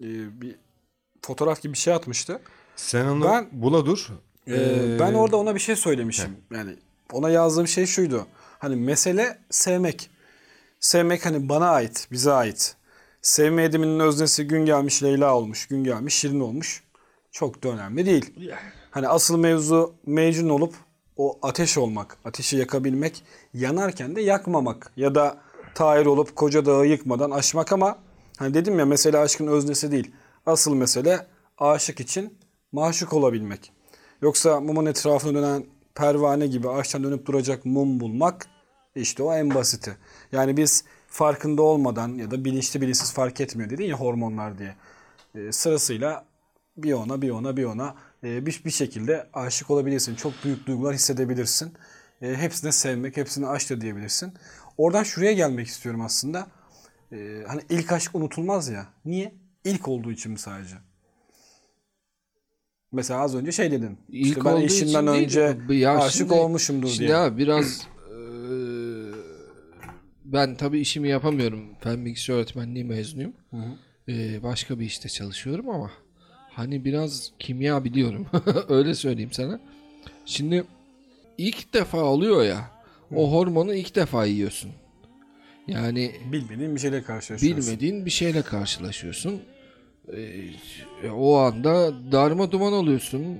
[0.00, 0.06] e,
[0.40, 0.56] bir
[1.22, 2.40] fotoğraf gibi bir şey atmıştı.
[2.76, 4.08] Sen onu Ben- bula dur.
[4.48, 6.36] Ee, ben orada ona bir şey söylemişim.
[6.54, 6.76] Yani
[7.12, 8.26] ona yazdığım şey şuydu.
[8.58, 10.10] Hani mesele sevmek.
[10.80, 12.76] Sevmek hani bana ait, bize ait.
[13.22, 16.84] Sevme ediminin öznesi gün gelmiş Leyla olmuş, gün gelmiş Şirin olmuş.
[17.32, 18.34] Çok da önemli değil.
[18.90, 20.74] Hani asıl mevzu mecnun olup
[21.16, 23.24] o ateş olmak, ateşi yakabilmek,
[23.54, 25.38] yanarken de yakmamak ya da
[25.74, 27.98] tahir olup koca dağı yıkmadan aşmak ama
[28.38, 30.10] hani dedim ya mesele aşkın öznesi değil.
[30.46, 31.26] Asıl mesele
[31.58, 32.38] aşık için
[32.72, 33.72] maşuk olabilmek.
[34.22, 38.46] Yoksa mumun etrafına dönen pervane gibi ağaçtan dönüp duracak mum bulmak
[38.94, 39.96] işte o en basiti.
[40.32, 44.76] Yani biz farkında olmadan ya da bilinçli bilinçsiz fark etmiyor dedin ya hormonlar diye.
[45.34, 46.24] Ee, sırasıyla
[46.76, 47.94] bir ona bir ona bir ona
[48.24, 50.14] e, bir, bir şekilde aşık olabilirsin.
[50.14, 51.74] Çok büyük duygular hissedebilirsin.
[52.22, 54.32] E, hepsine sevmek, hepsine aşk diyebilirsin.
[54.78, 56.46] Oradan şuraya gelmek istiyorum aslında.
[57.12, 58.86] E, hani ilk aşk unutulmaz ya.
[59.04, 59.34] Niye?
[59.64, 60.76] İlk olduğu için mi sadece?
[62.94, 63.98] Mesela az önce şey dedin.
[64.08, 67.16] İlk işte ben eşimden önce ya aşık şimdi- olmuşumdur Şimdi diye.
[67.16, 68.16] abi biraz eee,
[70.24, 71.60] ben tabii işimi yapamıyorum.
[71.80, 73.32] Fen bilgisi öğretmenliği mezunuyum.
[74.08, 75.90] Eee, başka bir işte çalışıyorum ama
[76.50, 78.26] hani biraz kimya biliyorum.
[78.68, 79.60] Öyle söyleyeyim sana.
[80.26, 80.64] Şimdi
[81.38, 82.70] ilk defa oluyor ya.
[83.14, 84.70] O hormonu ilk defa yiyorsun.
[85.66, 87.62] Yani Bilmediğin bir şeyle karşılaşıyorsun.
[87.66, 89.40] bilmediğin bir şeyle karşılaşıyorsun.
[90.12, 93.38] Ee, o anda darma duman oluyorsun.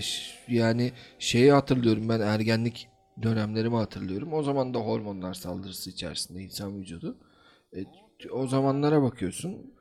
[0.00, 2.88] Ş- yani şeyi hatırlıyorum ben ergenlik
[3.22, 4.32] dönemlerimi hatırlıyorum.
[4.32, 7.16] O zaman da hormonlar saldırısı içerisinde insan vücudu.
[7.76, 7.84] E,
[8.30, 9.72] o zamanlara bakıyorsun.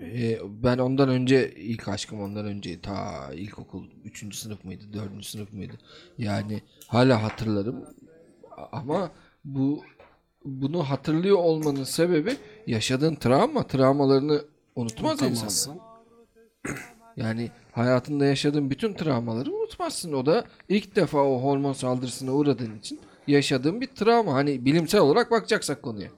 [0.00, 4.36] E, ben ondan önce ilk aşkım ondan önce ta ilkokul 3.
[4.36, 5.24] sınıf mıydı 4.
[5.24, 5.74] sınıf mıydı?
[6.18, 7.84] Yani hala hatırlarım.
[8.72, 9.10] Ama
[9.44, 9.82] bu
[10.44, 13.66] bunu hatırlıyor olmanın sebebi yaşadığın travma.
[13.66, 14.44] Travmalarını
[14.76, 15.78] unutmaz insan.
[17.16, 20.12] Yani hayatında yaşadığın bütün travmaları unutmazsın.
[20.12, 24.34] O da ilk defa o hormon saldırısına uğradığın için yaşadığın bir travma.
[24.34, 26.08] Hani bilimsel olarak bakacaksak konuya.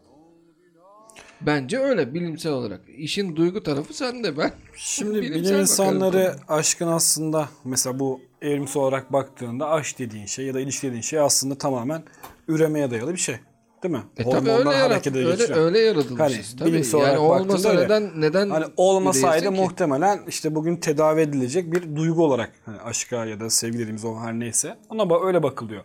[1.41, 2.81] Bence öyle bilimsel olarak.
[2.97, 4.53] İşin duygu tarafı sende ben.
[4.77, 10.61] Şimdi bilim insanları aşkın aslında mesela bu evrimsel olarak baktığında aşk dediğin şey ya da
[10.61, 12.03] ilişki dediğin şey aslında tamamen
[12.49, 13.37] üremeye dayalı bir şey.
[13.85, 14.03] Değil mi?
[14.17, 16.51] E tabii öyle, yarat, öyle, öyle yaratılmışız.
[16.51, 16.73] Hani tabii.
[16.73, 17.85] bilimsel Yani olmasa öyle.
[17.85, 19.61] neden neden Hani olmasaydı üreyesin ki?
[19.63, 24.17] muhtemelen işte bugün tedavi edilecek bir duygu olarak hani aşka ya da sevgi dediğimiz o
[24.21, 25.85] her neyse ona öyle bakılıyor.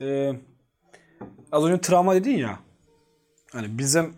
[0.00, 0.32] Ee,
[1.52, 2.58] az önce travma dedin ya.
[3.52, 4.14] Hani bizim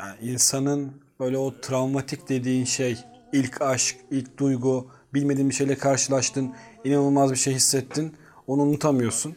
[0.00, 2.98] yani insanın böyle o travmatik dediğin şey
[3.32, 8.16] ilk aşk, ilk duygu, bilmediğin bir şeyle karşılaştın, inanılmaz bir şey hissettin,
[8.46, 9.36] onu unutamıyorsun.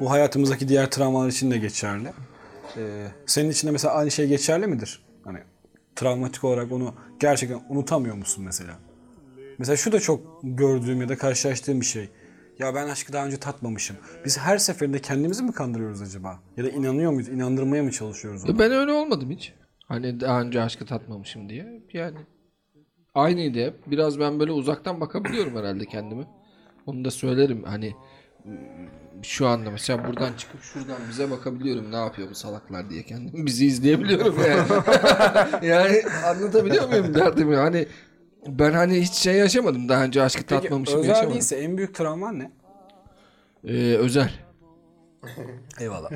[0.00, 2.12] Bu hayatımızdaki diğer travmalar için de geçerli.
[2.76, 5.02] Ee, senin için de mesela aynı şey geçerli midir?
[5.24, 5.38] Hani
[5.96, 8.78] travmatik olarak onu gerçekten unutamıyor musun mesela?
[9.58, 12.08] Mesela şu da çok gördüğüm ya da karşılaştığım bir şey.
[12.58, 13.96] Ya ben aşkı daha önce tatmamışım.
[14.24, 16.40] Biz her seferinde kendimizi mi kandırıyoruz acaba?
[16.56, 17.28] Ya da inanıyor muyuz?
[17.28, 18.52] İnandırmaya mı çalışıyoruz onu?
[18.52, 19.54] E Ben öyle olmadım hiç.
[19.88, 21.82] Hani daha önce aşkı tatmamışım diye.
[21.92, 22.16] Yani
[23.14, 23.74] aynıydı hep.
[23.86, 26.24] Biraz ben böyle uzaktan bakabiliyorum herhalde kendime.
[26.86, 27.62] Onu da söylerim.
[27.64, 27.94] Hani
[29.22, 33.66] şu anda mesela buradan çıkıp şuradan bize bakabiliyorum ne yapıyor bu salaklar diye kendim bizi
[33.66, 34.82] izleyebiliyorum yani.
[35.66, 37.56] yani anlatabiliyor muyum derdimi?
[37.56, 37.86] Hani
[38.46, 39.88] ben hani hiç şey yaşamadım.
[39.88, 41.32] Daha önce aşkı Peki tatmamışım özel yaşamadım.
[41.34, 42.50] değilse en büyük travman ne?
[43.64, 44.30] Ee, özel.
[45.80, 46.10] Eyvallah.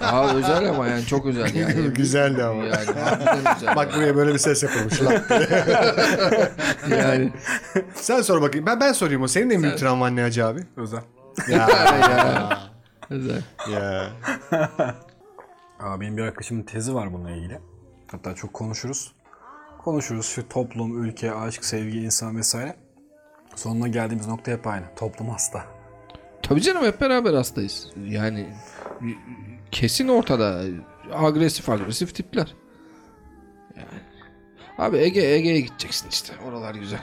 [0.00, 1.88] Aa özel ama yani çok özel yani.
[1.94, 2.64] Güzeldi ama.
[2.64, 2.86] Yani
[3.54, 3.76] güzel.
[3.76, 5.02] Bak buraya böyle bir ses yapılmış.
[5.02, 5.14] lan.
[6.90, 7.32] yani.
[7.94, 8.66] Sen sor bakayım.
[8.66, 9.28] Ben ben sorayım o.
[9.28, 10.60] Senin en büyük travman ne Hacı abi?
[10.76, 11.00] özel.
[11.48, 11.68] Ya.
[12.10, 12.60] ya.
[13.10, 13.42] Özel.
[13.72, 14.10] ya.
[15.80, 17.60] Aa, benim bir arkadaşımın tezi var bununla ilgili.
[18.10, 19.12] Hatta çok konuşuruz.
[19.78, 22.76] Konuşuruz şu toplum, ülke, aşk, sevgi, insan vesaire.
[23.56, 24.84] Sonuna geldiğimiz nokta hep aynı.
[24.96, 25.64] Toplum hasta.
[26.42, 27.88] Tabii canım hep beraber hastayız.
[28.04, 28.48] Yani
[29.70, 30.62] kesin ortada
[31.12, 32.54] agresif agresif tipler.
[33.76, 33.86] Yani.
[34.78, 36.32] Abi Ege Ege'ye gideceksin işte.
[36.48, 37.00] Oralar güzel.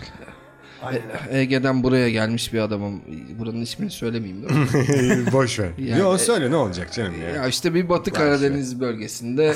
[1.32, 3.02] E- Ege'den buraya gelmiş bir adamım.
[3.40, 4.42] Buranın ismini söylemeyeyim?
[5.32, 5.70] Boş ver.
[5.78, 7.30] Yani- Yo söyle ne olacak canım ya.
[7.30, 9.54] ya işte bir Batı Karadeniz bölgesinde e,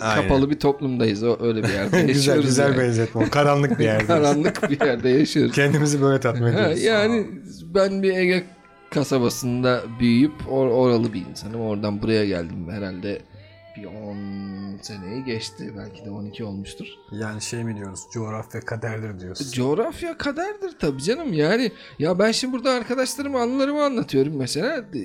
[0.14, 1.22] kapalı bir toplumdayız.
[1.22, 2.12] O öyle bir yerde yaşıyoruz.
[2.16, 2.78] güzel güzel yani.
[2.78, 3.30] benzetme.
[3.30, 4.06] Karanlık bir yerde.
[4.06, 5.52] Karanlık bir yerde yaşıyoruz.
[5.54, 6.82] Kendimizi böyle tatmin Ha, ediyoruz.
[6.82, 7.26] yani
[7.74, 8.44] ben bir Ege
[8.90, 11.60] kasabasında büyüyüp or- oralı bir insanım.
[11.60, 13.22] Oradan buraya geldim herhalde
[13.76, 15.72] bir 10 seneyi geçti.
[15.78, 16.86] Belki de 12 olmuştur.
[17.12, 18.00] Yani şey mi diyoruz?
[18.12, 19.52] Coğrafya kaderdir diyoruz.
[19.52, 21.32] Coğrafya kaderdir tabii canım.
[21.32, 24.76] Yani ya ben şimdi burada arkadaşlarıma anılarımı anlatıyorum mesela.
[24.76, 25.00] e,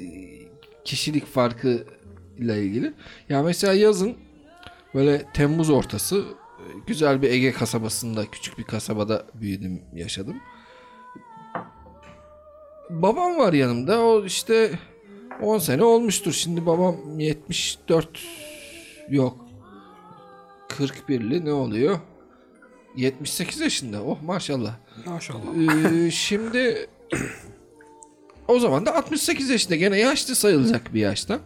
[0.86, 1.86] Kişilik farkı
[2.38, 2.94] ile ilgili.
[3.30, 4.16] Ya mesela yazın
[4.94, 6.18] böyle Temmuz ortası
[6.60, 10.36] e, güzel bir Ege kasabasında küçük bir kasabada büyüdüm yaşadım.
[12.90, 14.02] Babam var yanımda.
[14.02, 14.72] O işte
[15.42, 16.32] 10 sene olmuştur.
[16.32, 18.20] Şimdi babam 74
[19.10, 19.46] yok.
[20.70, 22.00] 41'li ne oluyor?
[22.96, 24.04] 78 yaşında.
[24.04, 24.74] Oh maşallah.
[25.06, 25.40] Maşallah.
[25.94, 26.90] Ee, şimdi
[28.48, 31.40] o zaman da 68 yaşında gene yaşlı sayılacak bir yaşta.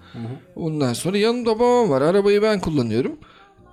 [0.56, 2.02] Ondan sonra yanımda babam var.
[2.02, 3.20] Arabayı ben kullanıyorum.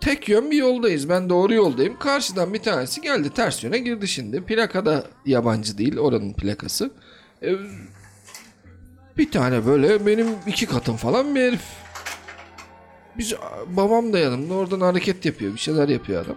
[0.00, 1.08] Tek yön bir yoldayız.
[1.08, 1.98] Ben doğru yoldayım.
[1.98, 4.44] Karşıdan bir tanesi geldi ters yöne girdi şimdi.
[4.44, 5.98] Plaka da yabancı değil.
[5.98, 6.90] Oranın plakası.
[7.42, 7.54] Ee,
[9.18, 11.81] bir tane böyle benim iki katım falan bir herif.
[13.18, 13.34] Biz
[13.76, 15.54] babam da yanımda oradan hareket yapıyor.
[15.54, 16.36] Bir şeyler yapıyor adam.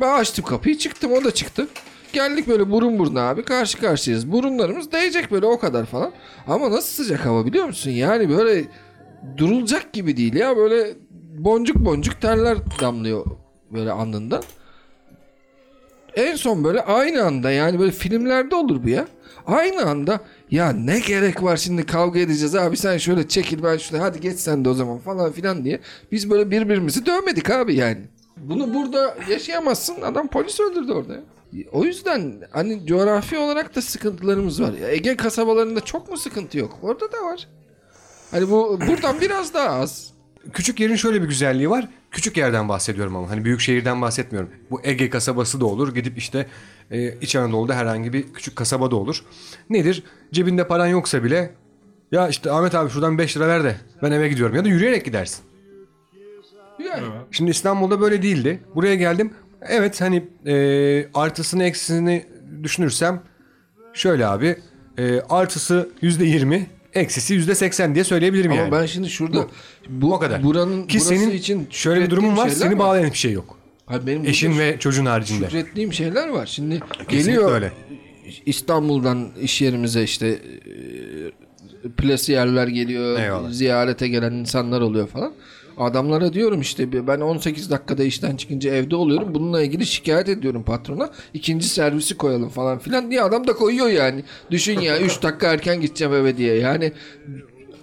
[0.00, 1.68] Ben açtım kapıyı çıktım o da çıktı.
[2.12, 4.32] Geldik böyle burun buruna abi karşı karşıyayız.
[4.32, 6.12] Burunlarımız değecek böyle o kadar falan.
[6.46, 7.90] Ama nasıl sıcak hava biliyor musun?
[7.90, 8.64] Yani böyle
[9.36, 10.56] durulacak gibi değil ya.
[10.56, 10.94] Böyle
[11.38, 13.26] boncuk boncuk terler damlıyor
[13.72, 14.42] böyle alnından.
[16.16, 19.06] En son böyle aynı anda yani böyle filmlerde olur bu ya.
[19.46, 20.20] Aynı anda
[20.50, 24.38] ya ne gerek var şimdi kavga edeceğiz abi sen şöyle çekil ben şöyle hadi geç
[24.38, 25.80] sen de o zaman falan filan diye.
[26.12, 28.00] Biz böyle birbirimizi dövmedik abi yani.
[28.36, 31.20] Bunu burada yaşayamazsın adam polis öldürdü orada ya.
[31.72, 34.72] O yüzden hani coğrafi olarak da sıkıntılarımız var.
[34.72, 36.78] Ya Ege kasabalarında çok mu sıkıntı yok?
[36.82, 37.48] Orada da var.
[38.30, 40.11] Hani bu buradan biraz daha az.
[40.52, 41.88] Küçük yerin şöyle bir güzelliği var.
[42.10, 44.50] Küçük yerden bahsediyorum ama hani büyük şehirden bahsetmiyorum.
[44.70, 45.94] Bu Ege kasabası da olur.
[45.94, 46.46] Gidip işte
[46.90, 49.24] e, İç Anadolu'da herhangi bir küçük kasaba da olur.
[49.70, 50.02] Nedir?
[50.32, 51.50] Cebinde paran yoksa bile
[52.12, 55.04] ya işte Ahmet abi şuradan 5 lira ver de ben eve gidiyorum ya da yürüyerek
[55.04, 55.44] gidersin.
[56.78, 58.60] Yani Şimdi İstanbul'da böyle değildi.
[58.74, 59.32] Buraya geldim.
[59.68, 62.26] Evet hani e, artısını eksisini
[62.62, 63.22] düşünürsem
[63.94, 64.56] şöyle abi
[64.98, 68.72] e, artısı yüzde yirmi eksisi yüzde seksen diye söyleyebilirim ama yani.
[68.72, 69.46] ben şimdi şurada
[69.88, 70.42] bu, o kadar.
[70.42, 73.58] buranın Ki burası senin için şöyle bir durumun var seni bağlayan hiçbir şey yok.
[74.06, 75.44] Benim Eşin burada ve çocuğun haricinde.
[75.44, 76.46] şükrettiğim şeyler var.
[76.46, 77.72] Şimdi Kesinlikle geliyor öyle.
[78.46, 80.38] İstanbul'dan iş yerimize işte e,
[81.96, 83.50] plasiyerler geliyor, Eyvallah.
[83.50, 85.32] ziyarete gelen insanlar oluyor falan.
[85.82, 89.34] Adamlara diyorum işte ben 18 dakikada işten çıkınca evde oluyorum.
[89.34, 91.10] Bununla ilgili şikayet ediyorum patrona.
[91.34, 94.24] İkinci servisi koyalım falan filan diye adam da koyuyor yani.
[94.50, 96.54] Düşün ya 3 dakika erken gideceğim eve diye.
[96.54, 96.92] Yani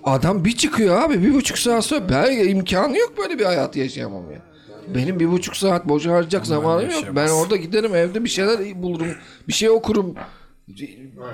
[0.04, 4.32] adam bir çıkıyor abi bir buçuk saat sonra ben imkanı yok böyle bir hayat yaşayamam
[4.32, 4.42] ya.
[4.96, 7.04] Benim bir buçuk saat boşa harcayacak zamanım yok.
[7.16, 9.08] Ben orada giderim evde bir şeyler bulurum.
[9.48, 10.16] Bir şey okurum.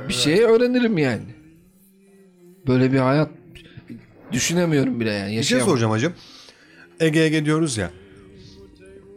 [0.07, 1.25] Bir şey öğrenirim yani.
[2.67, 3.29] Böyle bir hayat
[4.31, 5.25] düşünemiyorum bile yani.
[5.25, 5.69] Bir şey Yaşayamam.
[5.69, 6.13] soracağım hacım.
[6.99, 7.91] Ege Ege diyoruz ya.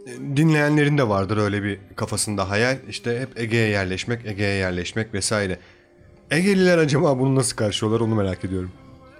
[0.06, 2.76] E, Dinleyenlerin de vardır öyle bir kafasında hayal.
[2.88, 5.58] İşte hep Ege'ye yerleşmek, Ege'ye yerleşmek vesaire.
[6.30, 8.70] Egeliler acaba bunu nasıl karşılıyorlar onu merak ediyorum.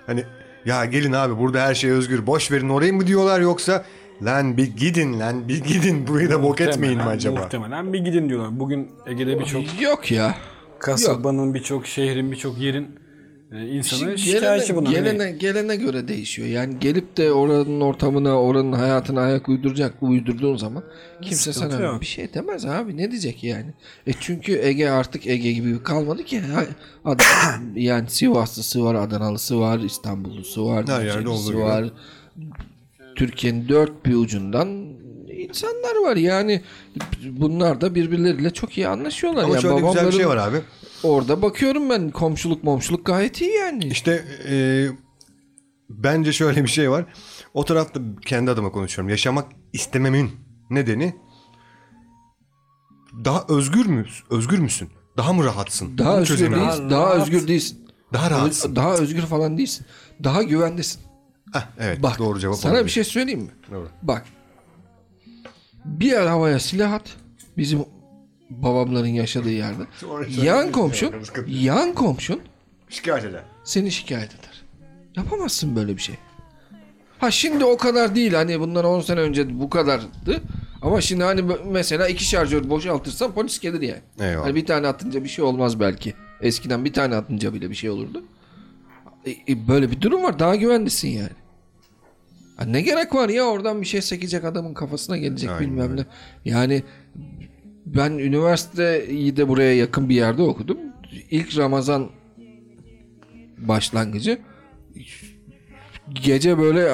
[0.07, 0.25] Hani
[0.65, 3.85] ya gelin abi burada her şey özgür boş verin orayı mı diyorlar yoksa
[4.23, 7.41] lan bir gidin lan bir gidin burayı da bok etmeyin mi acaba?
[7.41, 8.61] Muhtemelen bir gidin diyorlar.
[8.61, 10.35] Bugün Ege'de birçok Yok ya.
[10.79, 12.89] kasabanın, birçok şehrin, birçok yerin
[13.53, 14.93] e, insanı Şimdi şikayetçi gelene, bundan.
[14.93, 16.49] gelene, Hani gelene göre değişiyor.
[16.49, 20.85] Yani gelip de oranın ortamına, oranın hayatına ayak uyduracak, uydurduğun zaman
[21.23, 22.01] kimse Sıkıntı sana yok.
[22.01, 22.97] bir şey demez abi.
[22.97, 23.75] Ne diyecek yani?
[24.07, 26.43] E çünkü Ege artık Ege gibi kalmadı ki.
[27.05, 27.27] Adam,
[27.77, 31.85] yani Sivaslısı var, Adanalısı var, İstanbullusu var, Düzcelisi var.
[33.17, 34.69] Türkiye'nin dört bir ucundan
[35.29, 36.17] insanlar var.
[36.17, 36.63] Yani
[37.31, 39.45] bunlar da birbirleriyle çok iyi anlaşıyorlar.
[39.45, 40.57] Ama yani şöyle güzel bir şey var abi.
[41.03, 43.85] Orada bakıyorum ben komşuluk momşuluk gayet iyi yani.
[43.87, 44.87] İşte e,
[45.91, 47.05] bence şöyle bir şey var.
[47.55, 49.09] O tarafta kendi adıma konuşuyorum.
[49.09, 50.31] Yaşamak istememin
[50.71, 51.17] nedeni
[53.25, 54.07] daha özgür mü?
[54.31, 54.89] Özgür müsün?
[55.17, 55.99] Daha mı rahatsın?
[55.99, 56.91] Daha Bunu özgür değilsin.
[56.91, 57.17] Daha rahat.
[57.17, 57.89] özgür değilsin.
[58.13, 58.77] Daha rahatsın.
[58.77, 59.87] Daha özgür falan değilsin.
[60.25, 61.01] Daha güvendesin.
[61.53, 62.87] Heh, evet Bak doğru cevap sana olabilir.
[62.87, 63.51] bir şey söyleyeyim mi?
[63.71, 63.89] Doğru.
[64.03, 64.25] Bak.
[65.85, 67.17] Bir yer havaya silah at.
[67.57, 67.85] Bizim
[68.51, 69.83] babamların yaşadığı yerde.
[70.43, 71.15] yan komşun,
[71.47, 72.41] yan komşun
[72.89, 73.43] Şikayet eder.
[73.65, 74.65] Seni şikayet eder.
[75.17, 76.15] Yapamazsın böyle bir şey.
[77.19, 80.43] Ha şimdi o kadar değil hani bundan 10 sene önce bu kadardı.
[80.83, 84.01] Ama şimdi hani mesela iki şarjör boşaltırsan polis gelir yani.
[84.21, 84.45] Eyvallah.
[84.47, 86.15] Hani bir tane atınca bir şey olmaz belki.
[86.41, 88.25] Eskiden bir tane atınca bile bir şey olurdu.
[89.27, 90.39] E, e, böyle bir durum var.
[90.39, 91.31] Daha güvenlisin yani.
[92.57, 96.03] Ha, ne gerek var ya oradan bir şey sekecek adamın kafasına gelecek Aynen bilmem öyle.
[96.03, 96.07] ne.
[96.51, 96.83] Yani
[97.95, 100.79] ben üniversiteyi de buraya yakın bir yerde okudum.
[101.31, 102.11] İlk Ramazan
[103.59, 104.39] başlangıcı
[106.13, 106.93] gece böyle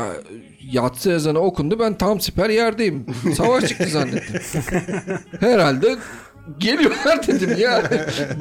[0.73, 3.07] yatsı ezanı okundu ben tam siper yerdeyim.
[3.37, 4.41] Savaş çıktı zannettim.
[5.41, 5.97] Herhalde
[6.59, 7.83] geliyorlar dedim ya.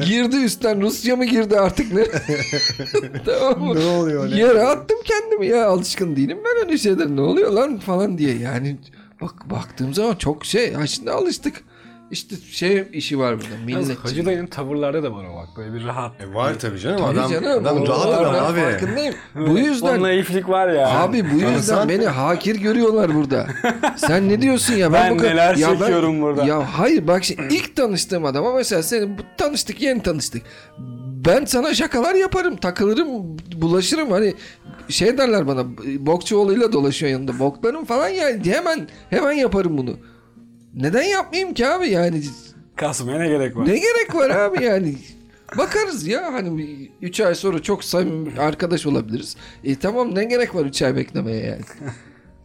[0.05, 2.03] Girdi üstten Rusya mı girdi artık ne?
[3.25, 3.75] tamam mı?
[3.75, 4.35] Ne oluyor ne?
[4.35, 8.77] Yere attım kendimi ya alışkın değilim ben öyle şeyler ne oluyor lan falan diye yani
[9.21, 11.63] bak baktığım zaman çok şey ha şimdi alıştık
[12.13, 13.99] işte şey işi var burada millet.
[13.99, 15.47] Hacı dayının tavırlarda da var o bak.
[15.57, 16.21] Böyle bir rahat.
[16.21, 16.97] E var tabii canım.
[16.97, 18.59] Tabii adam, canım, adam rahat adam ben abi.
[18.61, 19.15] Farkındayım.
[19.35, 20.89] Bu yüzden Onunla iflik var ya.
[20.89, 23.47] Abi bu yüzden Tanısan- beni hakir görüyorlar burada.
[23.97, 24.93] Sen ne diyorsun ya?
[24.93, 26.45] Ben, Ben bu kadar- neler ya çekiyorum burada.
[26.45, 30.41] Ya hayır bak şimdi ilk tanıştığım adama mesela seni bu- tanıştık yeni tanıştık.
[31.25, 33.07] Ben sana şakalar yaparım, takılırım,
[33.55, 34.11] bulaşırım.
[34.11, 34.33] Hani
[34.89, 35.63] şey derler bana
[35.99, 37.39] bokçu oğluyla dolaşıyor yanında.
[37.39, 39.97] Boklarım falan ya hemen hemen yaparım bunu.
[40.75, 42.21] Neden yapmayayım ki abi yani?
[42.75, 43.67] Kasmaya ne gerek var?
[43.67, 44.95] Ne gerek var abi yani?
[45.57, 49.35] Bakarız ya hani 3 ay sonra çok samimi arkadaş olabiliriz.
[49.63, 51.61] E tamam ne gerek var 3 ay beklemeye yani.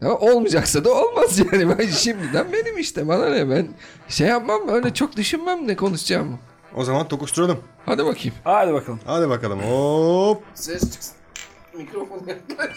[0.02, 1.78] Ya olmayacaksa da olmaz yani.
[1.78, 3.68] Ben şimdiden benim işte bana ne ben
[4.08, 6.38] şey yapmam öyle çok düşünmem ne konuşacağımı.
[6.76, 7.58] O zaman tokuşturalım.
[7.86, 8.34] Hadi bakayım.
[8.44, 9.00] Hadi bakalım.
[9.04, 9.60] Hadi bakalım.
[9.60, 10.42] Hop.
[10.54, 11.14] Ses çıksın.
[11.76, 12.76] Mikrofon yaklaş.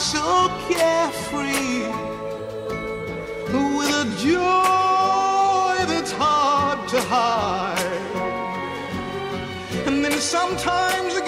[0.00, 1.84] so carefree
[3.76, 7.76] with a joy that's hard to hide.
[9.86, 11.19] And then sometimes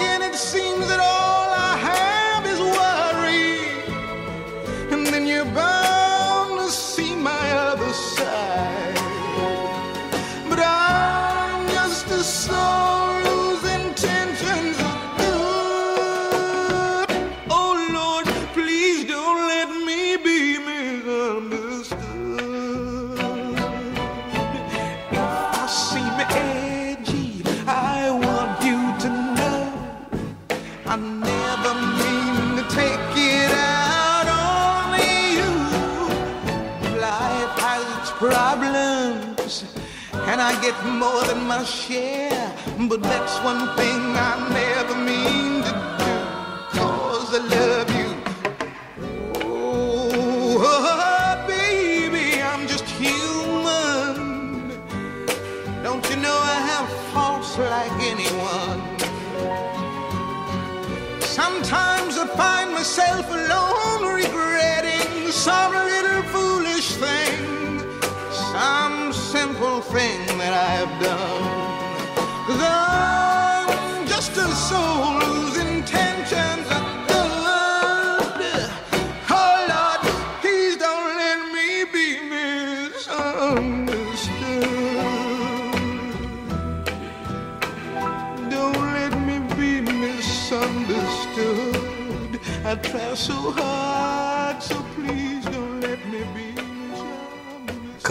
[40.63, 42.55] get more than my share.
[42.87, 45.62] But that's one thing I never mean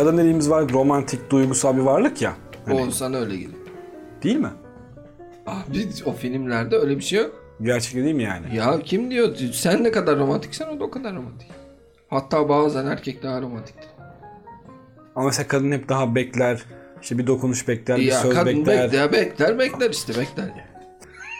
[0.03, 2.37] Kadın dediğimiz var romantik, duygusal bir varlık ya.
[2.73, 3.61] O sana öyle geliyor.
[4.23, 4.51] Değil mi?
[5.47, 7.45] Abi o filmlerde öyle bir şey yok.
[7.62, 8.57] Gerçek değil mi yani?
[8.57, 11.49] Ya kim diyor sen ne kadar romantiksen o da o kadar romantik.
[12.09, 13.88] Hatta bazen erkek daha romantiktir.
[15.17, 16.62] Ama mesela kadın hep daha bekler.
[17.03, 18.93] İşte bir dokunuş bekler, bir Ya söz kadın bekler.
[18.93, 20.71] bekler, bekler, bekler işte bekler ya.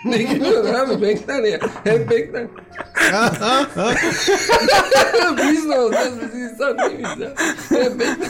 [0.05, 1.59] ne gülüyorsun abi bekler ya.
[1.85, 2.47] Hep bekler.
[5.39, 7.35] biz ne olacağız biz insan değil miyiz ya?
[7.69, 8.29] Hep bekler.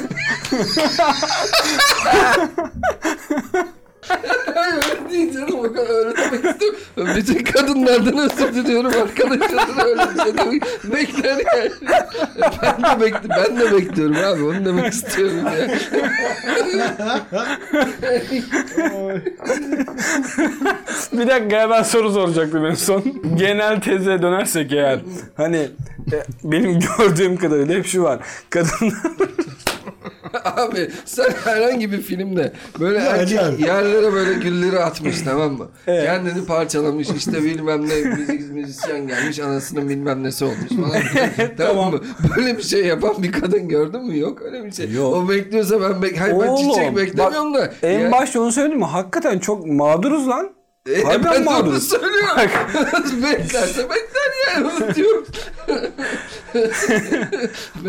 [4.10, 6.78] öyle değil canım o kadar öyle demek istiyorum.
[6.96, 11.70] Ben bütün kadınlardan özür diliyorum arkadaşlarım öyle bir şey bekler yani.
[12.62, 15.68] Ben de, bekli, ben de bekliyorum abi onu demek istiyorum ya.
[21.12, 23.04] Bir dakika ya ben soru soracaktım en son.
[23.36, 25.00] Genel teze dönersek eğer.
[25.36, 25.56] Hani
[26.12, 28.18] e, benim gördüğüm kadarıyla hep şu var.
[28.50, 29.02] Kadınlar
[30.44, 35.68] Abi sen herhangi bir filmde böyle erkek yerlere böyle gülleri atmış tamam mı?
[35.86, 36.04] Evet.
[36.04, 41.02] Kendini parçalamış işte bilmem ne müzik, müzisyen gelmiş anasının bilmem nesi olmuş falan.
[41.56, 42.00] tamam mı?
[42.36, 44.18] Böyle bir şey yapan bir kadın gördün mü?
[44.18, 44.92] Yok öyle bir şey.
[44.92, 45.14] Yok.
[45.14, 47.72] O bekliyorsa ben bek Hayır ben Oğlum, çiçek beklemiyorum da.
[47.82, 48.84] En Ya- başta onu söyledim mi?
[48.84, 50.50] Hakikaten çok mağduruz lan.
[50.90, 52.36] E, Harbiden ben onu söylüyorum.
[53.22, 55.26] Beklerse bekler yani diyorum.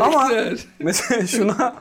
[0.00, 0.30] Ama
[0.78, 1.74] mesela şuna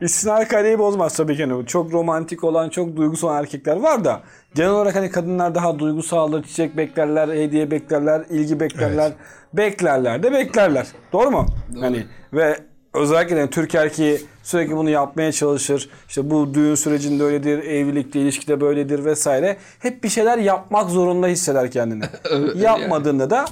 [0.00, 1.44] istisna kaideyi bozmaz tabii ki.
[1.44, 4.20] Hani çok romantik olan, çok duygusal erkekler var da
[4.54, 9.12] genel olarak hani kadınlar daha duygusaldır, çiçek beklerler, hediye beklerler, ilgi beklerler.
[9.54, 10.86] Beklerler de beklerler.
[11.12, 11.46] Doğru mu?
[11.80, 12.56] Hani ve
[12.94, 15.88] özellikle de Türk erkeği sürekli bunu yapmaya çalışır.
[16.08, 19.56] İşte bu düğün sürecinde öyledir, evlilikte, ilişkide böyledir vesaire.
[19.78, 22.04] Hep bir şeyler yapmak zorunda hisseder kendini.
[22.56, 23.44] Yapmadığında da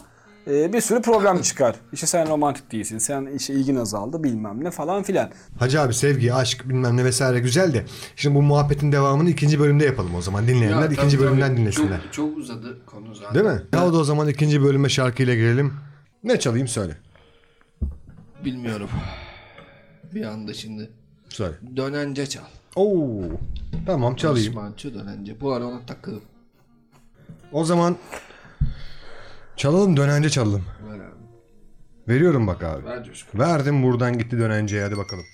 [0.50, 1.74] e, bir sürü problem çıkar.
[1.92, 5.30] İşte sen romantik değilsin, sen işte ilgin azaldı bilmem ne falan filan.
[5.58, 7.84] Hacı abi sevgi, aşk bilmem ne vesaire güzel de.
[8.16, 10.46] Şimdi bu muhabbetin devamını ikinci bölümde yapalım o zaman.
[10.48, 11.56] Dinleyenler Ya, ikinci tabii, bölümden tabii.
[11.56, 12.00] dinlesinler.
[12.02, 13.34] Çok, çok uzadı konu zaten.
[13.34, 13.62] Değil mi?
[13.72, 15.72] Ya o da o zaman ikinci bölüme şarkıyla girelim.
[16.24, 16.96] Ne çalayım söyle.
[18.44, 18.88] Bilmiyorum.
[20.14, 20.90] Bir anda şimdi.
[21.28, 21.54] Söyle.
[21.76, 22.42] Dönence çal.
[22.76, 23.22] Oo.
[23.86, 24.56] Tamam çalayım.
[24.56, 25.40] Osmançı dönence.
[25.40, 26.22] Bu ara ona takılıp.
[27.52, 27.96] O zaman
[29.56, 30.64] çalalım dönence çalalım.
[30.88, 31.04] Ver abi.
[32.08, 32.84] Veriyorum bak abi.
[32.84, 33.38] Ver coşku.
[33.38, 35.24] Verdim buradan gitti dönenceye hadi bakalım.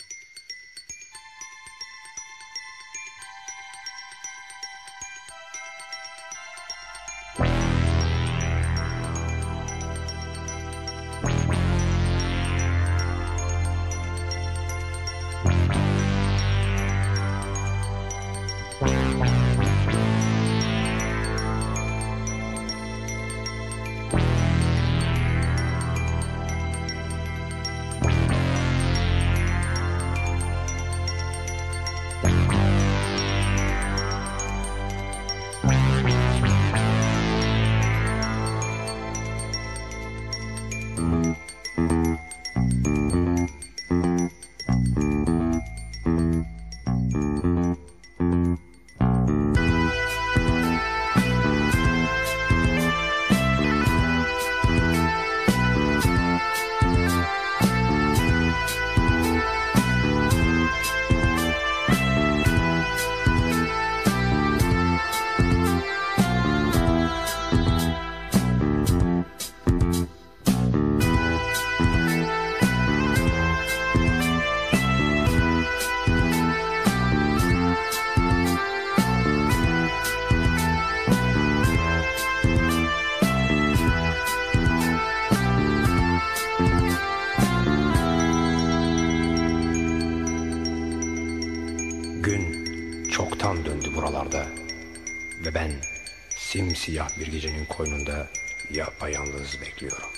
[96.56, 98.28] Simsiyah bir gecenin koynunda
[98.70, 100.08] yapayalnız bekliyorum.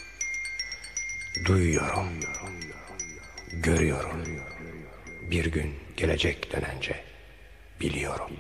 [1.45, 2.09] Duyuyorum,
[3.53, 4.23] görüyorum.
[5.31, 7.05] Bir gün gelecek dönence
[7.81, 8.31] biliyorum.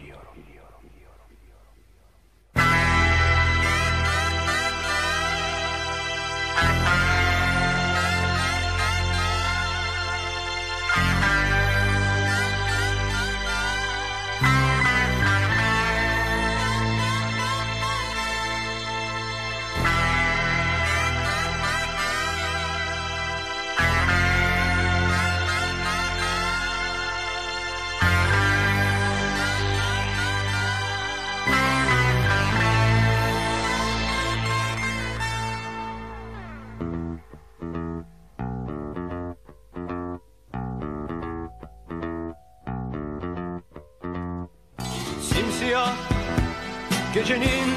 [45.78, 45.94] Simsiyah
[47.14, 47.68] gecenin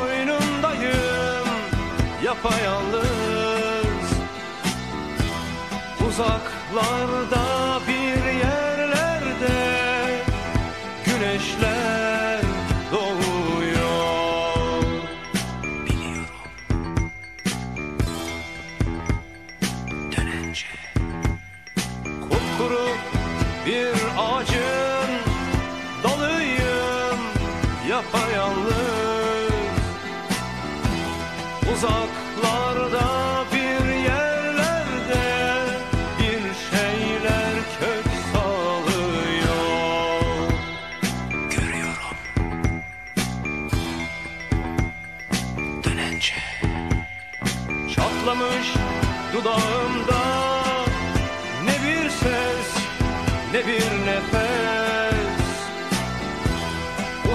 [0.00, 1.46] oyunundayım
[2.24, 3.06] Yapayalnız.
[6.08, 7.55] Uzaklarda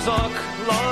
[0.02, 0.91] Uzaklarda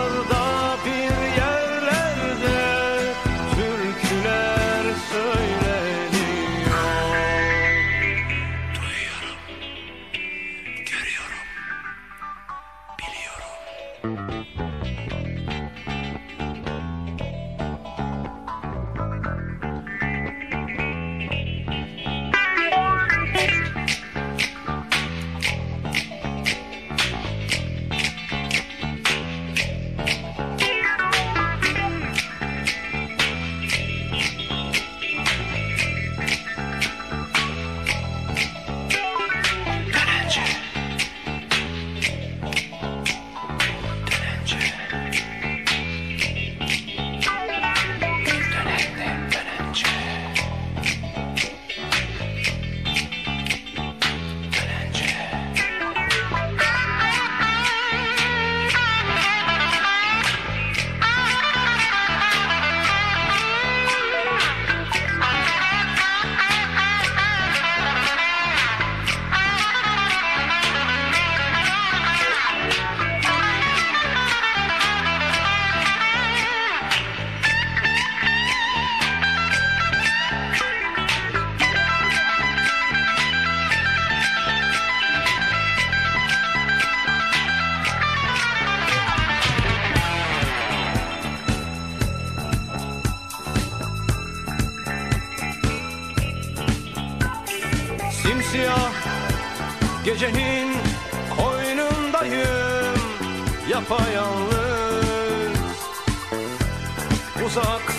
[98.49, 98.91] Simsiyah
[100.05, 100.77] gecenin
[101.37, 102.99] koynundayım
[103.69, 104.59] Yapayalnız.
[107.45, 107.98] Uzaklarda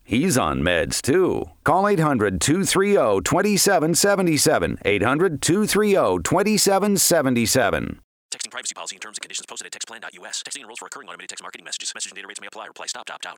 [0.11, 1.45] He's on meds too.
[1.63, 4.77] Call 800 230 2777.
[4.83, 7.99] 800 230 2777.
[8.29, 10.43] Texting privacy policy and terms and conditions posted at textplan.us.
[10.43, 11.93] Texting enrolls for recurring automated text marketing messages.
[11.95, 12.65] Message and data rates may apply.
[12.67, 13.37] Reply stop to opt out.